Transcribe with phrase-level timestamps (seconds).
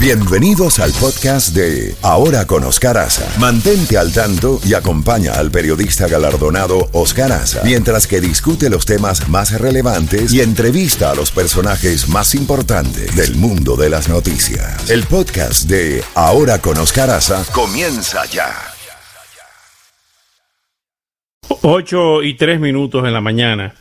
[0.00, 3.28] Bienvenidos al podcast de Ahora con Oscar Aza.
[3.40, 9.28] Mantente al tanto y acompaña al periodista galardonado Oscar Aza mientras que discute los temas
[9.28, 14.88] más relevantes y entrevista a los personajes más importantes del mundo de las noticias.
[14.88, 18.54] El podcast de Ahora con Oscar Aza comienza ya.
[21.62, 23.74] 8 y 3 minutos en la mañana.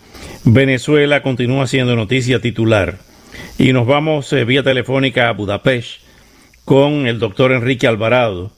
[0.45, 2.97] Venezuela continúa siendo noticia titular.
[3.59, 6.06] Y nos vamos eh, vía telefónica a Budapest
[6.67, 8.51] con el doctor Enrique Alvarado,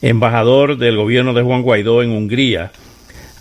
[0.00, 2.72] embajador del gobierno de Juan Guaidó en Hungría,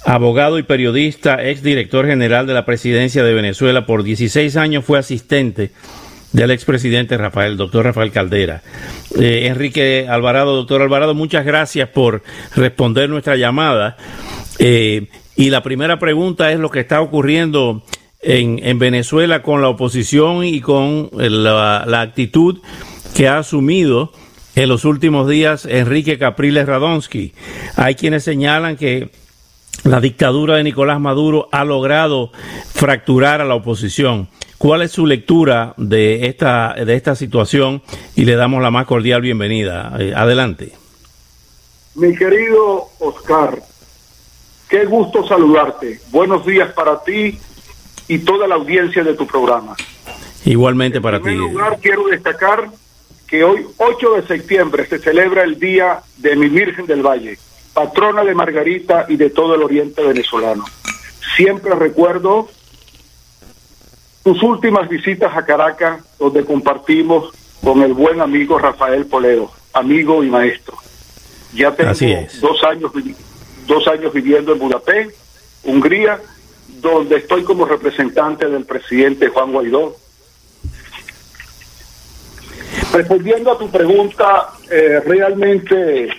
[0.06, 5.00] abogado y periodista, ex director general de la presidencia de Venezuela por 16 años, fue
[5.00, 5.72] asistente
[6.34, 8.62] del expresidente Rafael, doctor Rafael Caldera.
[9.20, 12.22] Eh, Enrique Alvarado, doctor Alvarado, muchas gracias por
[12.56, 13.98] responder nuestra llamada.
[14.60, 17.82] Eh, y la primera pregunta es lo que está ocurriendo
[18.22, 22.60] en, en Venezuela con la oposición y con la actitud
[23.16, 24.12] que ha asumido
[24.56, 27.34] en los últimos días Enrique Capriles Radonsky.
[27.76, 29.12] Hay quienes señalan que
[29.84, 32.32] la dictadura de Nicolás Maduro ha logrado
[32.74, 34.30] fracturar a la oposición.
[34.58, 37.82] ¿Cuál es su lectura de esta, de esta situación?
[38.16, 39.94] Y le damos la más cordial bienvenida.
[40.00, 40.74] Eh, adelante.
[41.96, 43.58] Mi querido Oscar,
[44.70, 46.00] qué gusto saludarte.
[46.12, 47.40] Buenos días para ti
[48.08, 49.76] y toda la audiencia de tu programa.
[50.46, 51.30] Igualmente para ti.
[51.30, 52.70] En primer lugar, quiero destacar
[53.32, 57.40] que hoy, 8 de septiembre, se celebra el Día de mi Virgen del Valle,
[57.74, 60.66] patrona de Margarita y de todo el oriente venezolano.
[61.38, 62.50] Siempre recuerdo
[64.22, 67.32] tus últimas visitas a Caracas, donde compartimos
[67.64, 70.76] con el buen amigo Rafael Poledo, amigo y maestro.
[71.54, 71.94] Ya tengo
[72.42, 72.92] dos años,
[73.66, 75.12] dos años viviendo en Budapest,
[75.64, 76.20] Hungría,
[76.82, 79.96] donde estoy como representante del presidente Juan Guaidó,
[82.92, 86.10] Respondiendo a tu pregunta, eh, realmente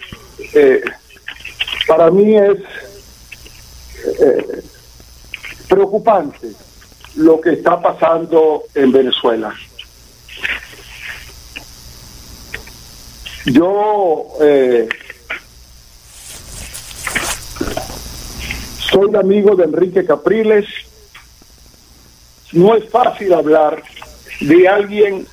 [0.54, 0.82] eh,
[1.86, 2.58] para mí es
[4.18, 4.62] eh,
[5.68, 6.52] preocupante
[7.16, 9.54] lo que está pasando en Venezuela.
[13.44, 14.28] Yo
[18.90, 20.66] soy amigo de Enrique Capriles.
[22.52, 23.82] No es fácil hablar
[24.40, 25.26] de alguien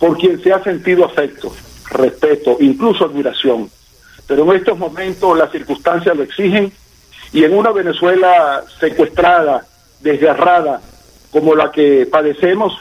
[0.00, 1.52] por quien se ha sentido afecto,
[1.90, 3.70] respeto, incluso admiración.
[4.26, 6.72] Pero en estos momentos las circunstancias lo exigen
[7.32, 9.66] y en una Venezuela secuestrada,
[10.00, 10.80] desgarrada,
[11.30, 12.72] como la que padecemos,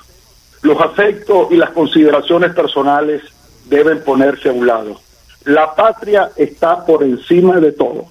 [0.62, 3.22] los afectos y las consideraciones personales
[3.66, 5.02] deben ponerse a un lado.
[5.44, 8.06] La patria está por encima de todo.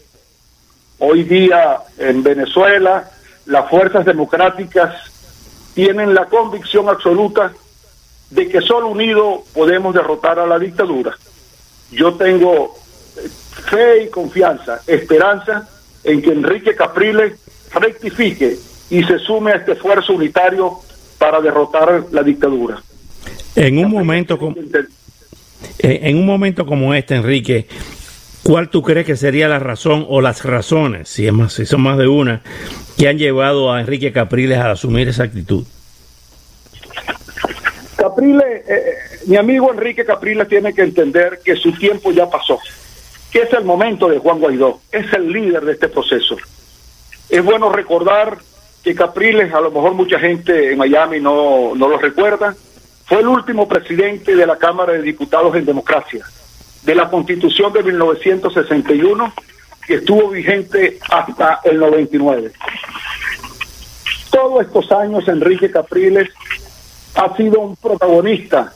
[0.99, 3.11] Hoy día en Venezuela
[3.47, 4.95] las fuerzas democráticas
[5.75, 7.53] tienen la convicción absoluta
[8.31, 11.17] de que solo unidos podemos derrotar a la dictadura.
[11.91, 12.75] Yo tengo
[13.71, 15.69] fe y confianza, esperanza
[16.05, 17.35] en que Enrique Capriles
[17.73, 18.57] rectifique
[18.91, 20.79] y se sume a este esfuerzo unitario
[21.19, 22.83] para derrotar la dictadura.
[23.57, 24.55] En un momento como
[25.79, 27.67] en un momento como este, Enrique,
[28.43, 31.83] ¿cuál tú crees que sería la razón o las razones, si es más, si son
[31.83, 32.43] más de una,
[32.97, 35.65] que han llevado a Enrique Capriles a asumir esa actitud?
[38.19, 42.59] Capriles, eh, eh, mi amigo Enrique Capriles tiene que entender que su tiempo ya pasó,
[43.31, 46.37] que es el momento de Juan Guaidó, es el líder de este proceso.
[47.29, 48.39] Es bueno recordar
[48.83, 52.57] que Capriles, a lo mejor mucha gente en Miami no, no lo recuerda,
[53.07, 56.27] fue el último presidente de la Cámara de Diputados en democracia,
[56.83, 59.33] de la Constitución de 1961,
[59.87, 62.51] que estuvo vigente hasta el 99.
[64.33, 66.29] Todos estos años Enrique Capriles
[67.19, 68.73] ha sido un protagonista,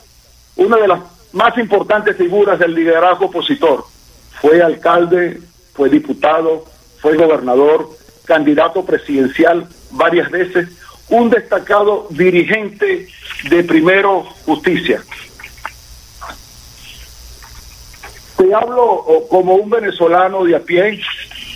[0.57, 0.99] una de las
[1.31, 3.85] más importantes figuras del liderazgo opositor.
[4.41, 5.39] Fue alcalde,
[5.73, 6.65] fue diputado,
[6.99, 7.89] fue gobernador,
[8.25, 10.67] candidato presidencial varias veces,
[11.09, 13.07] un destacado dirigente
[13.49, 15.01] de Primero Justicia.
[18.35, 20.99] Te hablo como un venezolano de a pie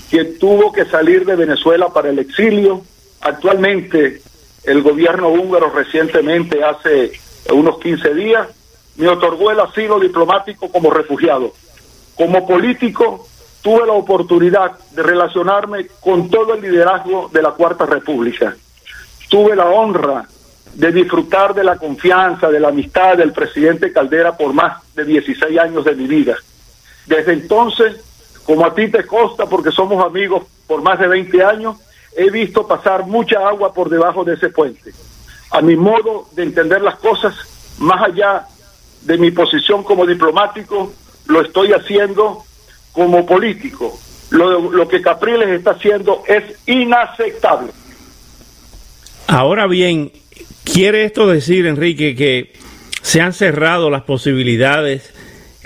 [0.10, 2.82] que tuvo que salir de Venezuela para el exilio.
[3.20, 4.22] Actualmente
[4.68, 7.14] el gobierno húngaro recientemente, hace
[7.52, 8.48] unos 15 días,
[8.98, 11.54] me otorgó el asilo diplomático como refugiado.
[12.16, 13.26] Como político,
[13.62, 18.58] tuve la oportunidad de relacionarme con todo el liderazgo de la Cuarta República.
[19.30, 20.28] Tuve la honra
[20.74, 25.58] de disfrutar de la confianza, de la amistad del presidente Caldera por más de 16
[25.60, 26.36] años de mi vida.
[27.06, 27.96] Desde entonces,
[28.44, 31.78] como a ti te consta, porque somos amigos por más de 20 años,
[32.18, 34.92] he visto pasar mucha agua por debajo de ese puente.
[35.52, 37.36] A mi modo de entender las cosas,
[37.78, 38.48] más allá
[39.04, 40.92] de mi posición como diplomático,
[41.28, 42.44] lo estoy haciendo
[42.92, 43.98] como político.
[44.32, 47.72] Lo, que Capriles está haciendo es inaceptable.
[49.28, 50.12] Ahora bien,
[50.64, 52.54] ¿quiere esto decir, Enrique, que
[53.04, 55.14] se han cerrado las posibilidades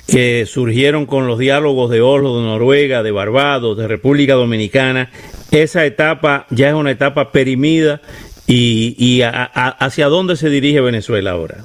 [0.06, 5.09] que surgieron con los diálogos de Oslo, de Noruega, de Barbados, de República Dominicana?
[5.51, 8.00] Esa etapa ya es una etapa perimida
[8.48, 11.57] y, hacia dónde se dirige Venezuela ahora.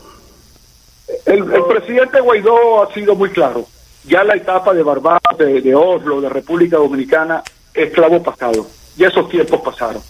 [1.25, 3.67] El, presidente Guaidó ha sido muy claro.
[4.05, 7.43] Ya la etapa de Barbados, de, Oslo, de República Dominicana,
[7.75, 8.67] es clavo pasado.
[8.97, 10.03] Ya esos tiempos pasaron.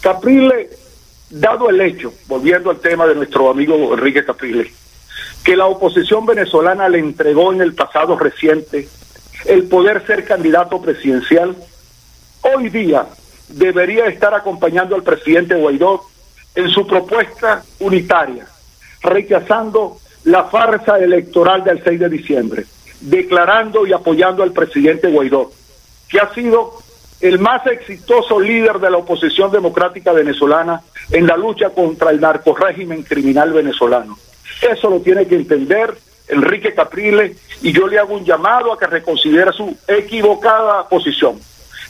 [0.00, 0.70] Caprile,
[1.30, 4.72] dado el hecho, volviendo al tema de nuestro amigo Enrique Caprile,
[5.44, 8.88] que la oposición venezolana le entregó en el pasado reciente
[9.46, 11.56] el poder ser candidato presidencial,
[12.44, 13.06] hoy día
[13.48, 16.02] debería estar acompañando al presidente Guaidó
[16.54, 18.46] en su propuesta unitaria,
[19.02, 22.64] rechazando la farsa electoral del 6 de diciembre,
[23.00, 25.52] declarando y apoyando al presidente Guaidó,
[26.08, 26.78] que ha sido
[27.20, 33.02] el más exitoso líder de la oposición democrática venezolana en la lucha contra el narcorégimen
[33.02, 34.18] criminal venezolano.
[34.60, 35.96] Eso lo tiene que entender
[36.28, 41.38] Enrique Capriles y yo le hago un llamado a que reconsidere su equivocada posición.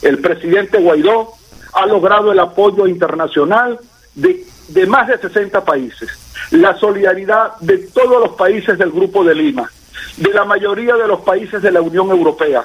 [0.01, 1.33] El presidente Guaidó
[1.73, 3.79] ha logrado el apoyo internacional
[4.15, 4.45] de,
[4.87, 6.09] más de 60 países,
[6.51, 9.69] la solidaridad de todos los países del Grupo de Lima,
[10.17, 12.63] de la mayoría de los países de la Unión Europea.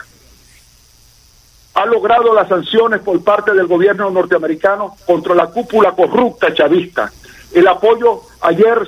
[1.75, 7.11] Ha logrado las sanciones por parte del gobierno norteamericano contra la cúpula corrupta chavista.
[7.53, 8.87] El apoyo ayer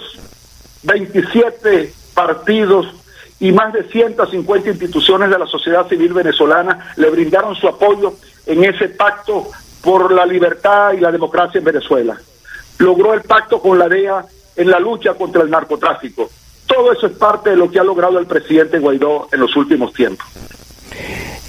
[0.83, 2.87] 27 partidos
[3.41, 8.15] y más de 150 instituciones de la sociedad civil venezolana le brindaron su apoyo
[8.47, 9.49] en ese pacto
[9.83, 12.19] por la libertad y la democracia en Venezuela.
[12.79, 14.25] Logró el pacto con la DEA
[14.57, 16.31] en la lucha contra el narcotráfico.
[16.67, 19.93] Todo eso es parte de lo que ha logrado el presidente Guaidó en los últimos
[19.93, 20.27] tiempos.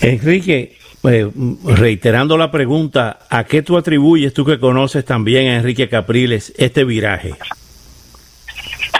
[0.01, 1.31] Enrique, eh,
[1.65, 6.83] reiterando la pregunta, ¿a qué tú atribuyes, tú que conoces también a Enrique Capriles, este
[6.83, 7.35] viraje?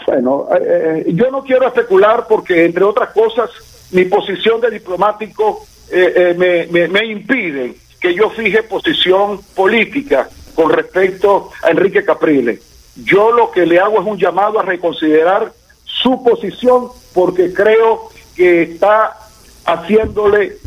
[0.06, 3.50] Bueno, eh, eh, yo no quiero especular porque, entre otras cosas,
[3.92, 11.52] mi posición de diplomático me, me, me impide que yo fije posición política con respecto
[11.64, 12.60] a Enrique Capriles.
[12.98, 15.54] Yo lo que le hago es un llamado a reconsiderar
[15.86, 19.18] su posición porque creo que está
[19.64, 20.58] haciéndole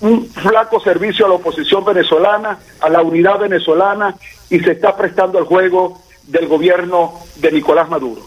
[0.00, 4.14] un flaco servicio a la oposición venezolana, a la unidad venezolana
[4.48, 8.22] y se está prestando al juego del gobierno de Nicolás Maduro.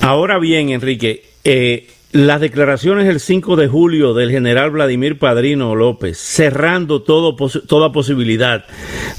[0.00, 6.18] Ahora bien, Enrique, eh, las declaraciones el 5 de julio del general Vladimir Padrino López,
[6.18, 8.64] cerrando todo, toda posibilidad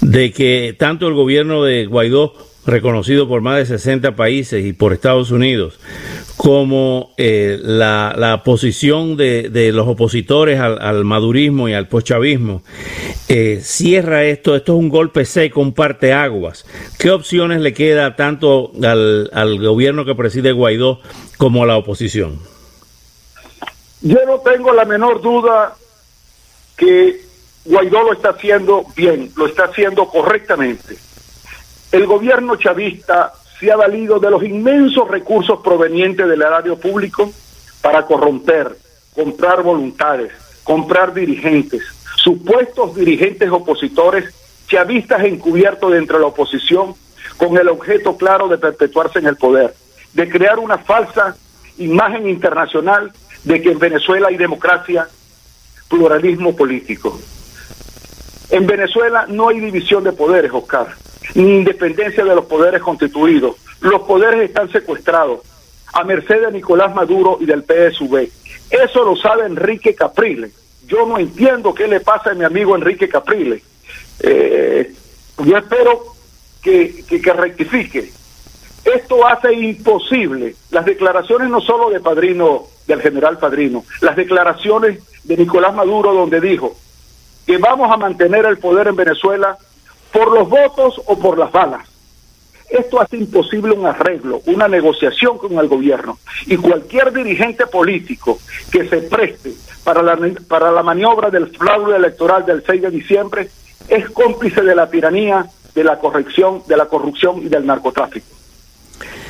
[0.02, 2.34] de que tanto el gobierno de Guaidó,
[2.66, 5.80] reconocido por más de 60 países y por Estados Unidos,
[6.38, 12.64] como eh, la, posición de, los opositores al, madurismo y al poschavismo,
[13.30, 16.66] eh, cierra esto, esto es un golpe seco, un parteaguas.
[16.98, 21.00] ¿Qué opciones le queda tanto al, al gobierno que preside Guaidó
[21.38, 22.57] como a la oposición?
[24.02, 25.76] Yo no tengo la menor duda
[26.76, 27.26] que
[27.66, 30.98] Guaidó lo está haciendo bien, lo está haciendo correctamente.
[31.92, 37.32] El gobierno chavista se ha valido de los inmensos recursos provenientes del erario público
[37.82, 38.78] para corromper,
[39.16, 40.32] comprar voluntades,
[40.64, 41.82] comprar dirigentes,
[42.18, 44.34] supuestos dirigentes opositores
[44.68, 46.94] chavistas encubiertos dentro de la oposición
[47.38, 49.74] con el objeto claro de perpetuarse en el poder,
[50.14, 51.36] de crear una falsa
[51.78, 53.12] imagen internacional
[53.48, 55.08] de que en Venezuela hay democracia,
[55.88, 57.18] pluralismo político.
[58.50, 60.96] En Venezuela no hay división de poderes, Oscar,
[61.34, 63.56] ni independencia de los poderes constituidos.
[63.80, 65.40] Los poderes están secuestrados
[65.94, 68.30] a merced de Nicolás Maduro y del PSV.
[68.70, 70.52] Eso lo sabe Enrique Capriles.
[70.86, 73.64] Yo no entiendo qué le pasa a mi amigo Enrique Capriles.
[74.20, 74.94] Eh,
[75.38, 76.02] yo espero
[76.62, 78.12] que, que rectifique.
[78.84, 85.38] Esto hace imposible las declaraciones no solo de Padrino del general Padrino, las declaraciones de
[85.38, 86.76] Nicolás Maduro donde dijo
[87.46, 89.58] que vamos a mantener el poder en Venezuela
[90.12, 91.88] por los votos o por las balas.
[92.70, 96.18] Esto hace imposible un arreglo, una negociación con el gobierno.
[96.48, 98.40] Y cualquier dirigente político
[98.70, 99.54] que se preste
[99.86, 100.18] para la,
[100.50, 103.50] para la maniobra del fraude electoral del 6 de diciembre
[103.88, 108.37] es cómplice de la tiranía, de la corrección, de la corrupción y del narcotráfico.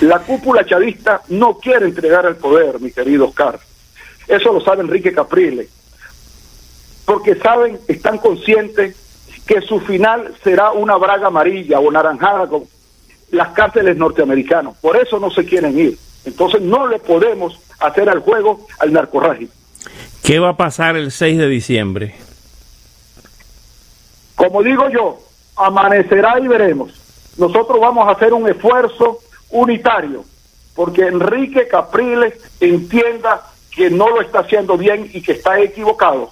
[0.01, 3.59] La cúpula chavista no quiere entregar el poder, mi querido Oscar.
[4.27, 5.69] Eso lo sabe Enrique Capriles.
[7.05, 8.95] Porque saben, están conscientes
[9.45, 12.65] que su final será una braga amarilla o naranjada con
[13.31, 14.75] las cárceles norteamericanas.
[14.81, 15.97] Por eso no se quieren ir.
[16.25, 19.53] Entonces no le podemos hacer al juego al narcorrágico.
[20.21, 22.15] ¿Qué va a pasar el 6 de diciembre?
[24.35, 25.19] Como digo yo,
[25.55, 26.91] amanecerá y veremos.
[27.37, 30.23] Nosotros vamos a hacer un esfuerzo unitario
[30.77, 36.29] porque Enrique Capriles entienda que no lo está haciendo bien y que está equivocado.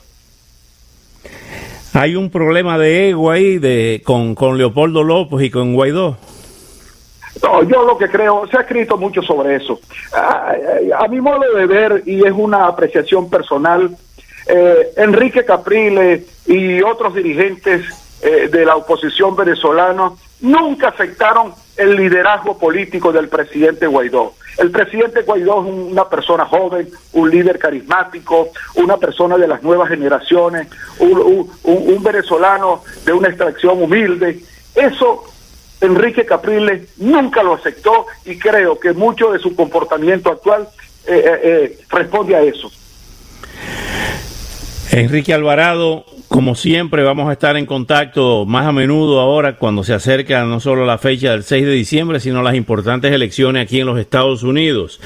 [1.94, 6.18] Hay un problema de ego ahí de, con, con Leopoldo López y con Guaidó.
[7.42, 9.80] No, yo lo que creo, se ha escrito mucho sobre eso.
[10.14, 10.54] A,
[11.00, 13.98] a mi modo de ver, y es una apreciación personal,
[14.48, 17.82] eh, Enrique Capriles y otros dirigentes
[18.22, 24.34] eh, de la oposición venezolana nunca afectaron el liderazgo político del presidente Guaidó.
[24.58, 29.90] El presidente Guaidó es una persona joven, un líder carismático, una persona de las nuevas
[29.90, 30.68] generaciones,
[31.00, 34.40] un, venezolano de una extracción humilde.
[34.74, 35.24] Eso
[35.82, 40.68] Enrique Capriles nunca lo aceptó y creo que mucho de su comportamiento actual
[41.06, 42.72] eh, eh, eh, responde a eso.
[44.92, 49.94] Enrique Alvarado, como siempre, vamos a estar en contacto más a menudo ahora cuando se
[49.94, 53.88] acerca no solo la fecha del 6 de diciembre, sino las importantes elecciones aquí en
[53.88, 55.00] los Estados Unidos.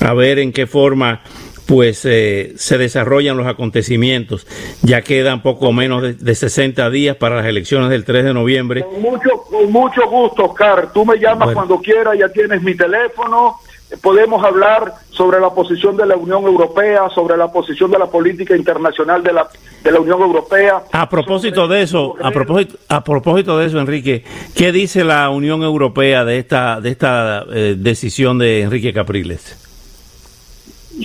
[0.00, 1.20] A ver en qué forma
[1.68, 4.46] pues eh, se desarrollan los acontecimientos.
[4.82, 8.84] Ya quedan poco menos de, de, 60 días para las elecciones del 3 de noviembre.
[8.84, 10.90] Con mucho, con mucho gusto, Oscar.
[10.94, 11.54] Tú me llamas bueno.
[11.54, 13.60] cuando quieras, ya tienes mi teléfono.
[14.02, 18.54] Podemos hablar sobre la posición de la Unión Europea, sobre la posición de la política
[18.54, 19.48] internacional de la,
[19.82, 20.82] de la Unión Europea.
[20.92, 25.62] A propósito de eso, a propósito, a propósito de eso, Enrique, ¿qué dice la Unión
[25.62, 29.56] Europea de esta, de esta eh, decisión de Enrique Capriles?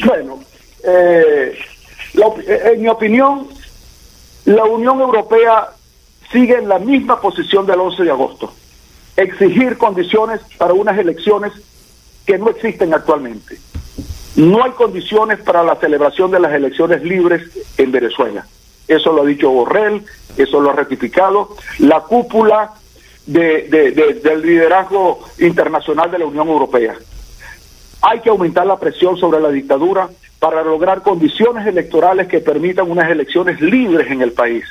[0.06, 0.42] Bueno,
[0.84, 1.58] eh,
[2.16, 2.26] la,
[2.72, 3.48] en mi opinión,
[4.44, 5.70] la Unión Europea
[6.34, 8.52] sigue en la misma posición del 11 de agosto,
[9.16, 11.54] exigir condiciones para unas elecciones
[12.26, 13.58] que no existen actualmente.
[14.36, 17.44] No hay condiciones para la celebración de las elecciones libres
[17.78, 18.46] en Venezuela.
[18.88, 20.04] Eso lo ha dicho Borrell,
[20.38, 22.74] eso lo ha ratificado la cúpula
[23.26, 26.96] de, de, de, del liderazgo internacional de la Unión Europea.
[28.02, 33.10] Hay que aumentar la presión sobre la dictadura para lograr condiciones electorales que permitan unas
[33.10, 34.66] elecciones libres en el país.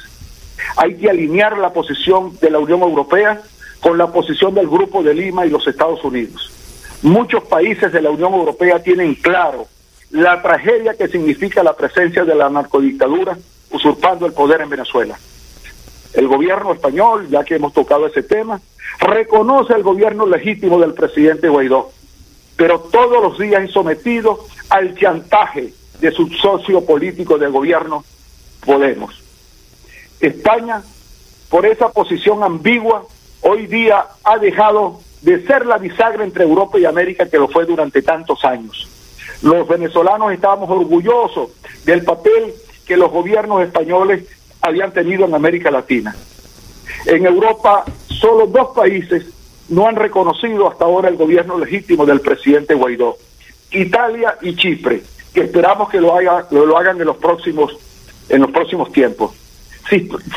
[0.76, 3.40] Hay que alinear la posición de la Unión Europea
[3.80, 6.51] con la posición del Grupo de Lima y los Estados Unidos.
[7.02, 9.66] Muchos países de la Unión Europea tienen claro
[10.10, 13.36] la tragedia que significa la presencia de la narcodictadura
[13.70, 15.18] usurpando el poder en Venezuela.
[16.14, 18.60] El gobierno español, ya que hemos tocado ese tema,
[19.00, 21.90] reconoce el gobierno legítimo del presidente Guaidó,
[22.56, 28.04] pero todos los días es sometido al chantaje de su socio político de gobierno,
[28.64, 29.20] Podemos.
[30.20, 30.82] España,
[31.48, 33.04] por esa posición ambigua,
[33.40, 37.64] hoy día ha dejado de ser la bisagra entre Europa y América que lo fue
[37.64, 38.88] durante tantos años.
[39.42, 41.50] Los venezolanos estábamos orgullosos
[41.84, 42.52] del papel
[42.86, 44.24] que los gobiernos españoles
[44.60, 46.14] habían tenido en América Latina.
[47.06, 49.26] En Europa, solo dos países
[49.68, 53.16] no han reconocido hasta ahora el gobierno legítimo del presidente Guaidó,
[53.70, 55.02] Italia y Chipre,
[55.32, 57.76] que esperamos que lo, haga, lo, lo hagan en los próximos
[58.28, 59.32] en los próximos tiempos.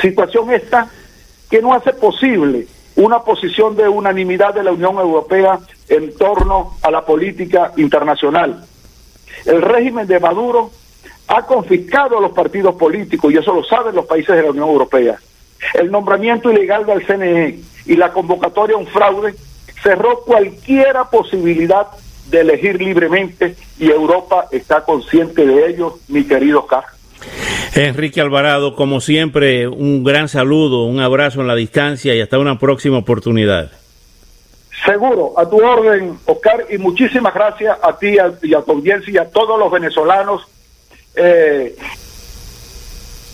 [0.02, 0.90] Situación esta
[1.50, 5.60] que no hace posible una posición de unanimidad de la Unión Europea
[5.90, 8.66] en torno a la política internacional.
[9.46, 10.72] El régimen de Maduro
[11.28, 14.70] ha confiscado a los partidos políticos, y eso lo saben los países de la Unión
[14.70, 15.20] Europea.
[15.74, 19.36] El nombramiento ilegal del CNE y la convocatoria a un fraude
[19.82, 21.88] cerró cualquier posibilidad
[22.30, 26.95] de elegir libremente y Europa está consciente de ello, mi querido Carlos.
[27.76, 32.58] Enrique Alvarado, como siempre, un gran saludo, un abrazo en la distancia y hasta una
[32.58, 33.70] próxima oportunidad.
[34.86, 39.18] Seguro, a tu orden, Oscar, y muchísimas gracias a ti y a tu audiencia y
[39.18, 40.44] a todos los venezolanos
[41.16, 41.76] eh,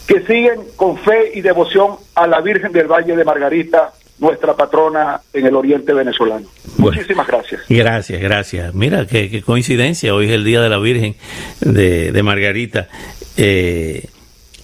[0.07, 5.21] que siguen con fe y devoción a la Virgen del Valle de Margarita, nuestra patrona
[5.33, 6.47] en el oriente venezolano.
[6.77, 7.61] Bueno, Muchísimas gracias.
[7.69, 8.73] Gracias, gracias.
[8.73, 11.15] Mira, qué, qué, coincidencia, hoy es el Día de la Virgen
[11.59, 12.87] de, de Margarita.
[13.37, 14.07] Eh,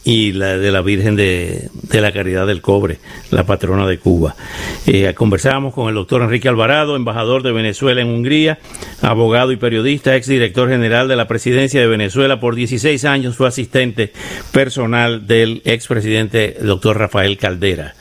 [0.07, 2.97] y la de la Virgen de, de, la Caridad del Cobre,
[3.29, 4.37] la patrona de Cuba.
[4.85, 8.57] Eh, conversábamos con el doctor Enrique Alvarado, embajador de Venezuela en Hungría,
[9.01, 14.13] abogado y periodista, exdirector general de la presidencia de Venezuela por 16 años, fue asistente
[14.53, 17.97] personal del expresidente doctor Rafael Caldera.